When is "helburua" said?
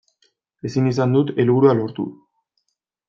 1.43-1.77